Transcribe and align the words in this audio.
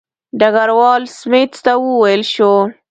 ډګروال 0.39 1.01
سمیت 1.17 1.53
ته 1.65 1.73
وویل 1.85 2.23
شو. 2.33 2.53